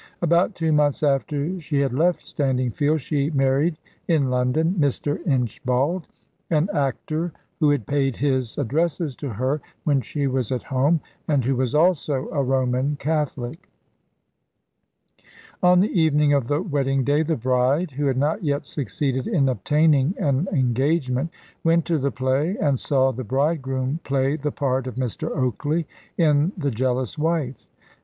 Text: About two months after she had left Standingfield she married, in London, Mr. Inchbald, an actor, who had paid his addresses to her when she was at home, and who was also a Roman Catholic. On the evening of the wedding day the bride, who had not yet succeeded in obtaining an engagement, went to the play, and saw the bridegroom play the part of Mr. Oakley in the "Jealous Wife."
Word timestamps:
About 0.19 0.55
two 0.55 0.71
months 0.71 1.03
after 1.03 1.59
she 1.59 1.77
had 1.81 1.93
left 1.93 2.21
Standingfield 2.23 2.97
she 3.01 3.29
married, 3.29 3.77
in 4.07 4.31
London, 4.31 4.73
Mr. 4.79 5.23
Inchbald, 5.27 6.07
an 6.49 6.69
actor, 6.73 7.31
who 7.59 7.69
had 7.69 7.85
paid 7.85 8.15
his 8.17 8.57
addresses 8.57 9.15
to 9.17 9.29
her 9.33 9.61
when 9.83 10.01
she 10.01 10.25
was 10.25 10.51
at 10.51 10.63
home, 10.63 11.01
and 11.27 11.45
who 11.45 11.55
was 11.55 11.75
also 11.75 12.29
a 12.29 12.41
Roman 12.41 12.95
Catholic. 12.95 13.69
On 15.61 15.81
the 15.81 15.91
evening 16.01 16.33
of 16.33 16.47
the 16.47 16.63
wedding 16.63 17.03
day 17.03 17.21
the 17.21 17.35
bride, 17.35 17.91
who 17.91 18.07
had 18.07 18.17
not 18.17 18.43
yet 18.43 18.65
succeeded 18.65 19.27
in 19.27 19.47
obtaining 19.47 20.15
an 20.17 20.47
engagement, 20.51 21.29
went 21.63 21.85
to 21.85 21.99
the 21.99 22.09
play, 22.09 22.57
and 22.59 22.79
saw 22.79 23.11
the 23.11 23.23
bridegroom 23.23 23.99
play 24.03 24.35
the 24.35 24.51
part 24.51 24.87
of 24.87 24.95
Mr. 24.95 25.29
Oakley 25.29 25.87
in 26.17 26.53
the 26.57 26.71
"Jealous 26.71 27.19
Wife." 27.19 27.71